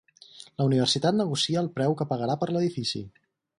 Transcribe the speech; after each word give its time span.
La 0.61 0.65
Universitat 0.69 1.19
negocia 1.19 1.61
el 1.63 1.71
preu 1.77 1.95
que 2.01 2.09
pagarà 2.15 2.39
per 2.45 2.51
l'edifici. 2.55 3.07